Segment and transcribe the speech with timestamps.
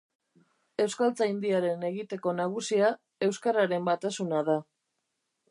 [0.85, 2.89] Euskaltzaindiaren egiteko nagusia
[3.29, 4.59] euskararen batasuna da.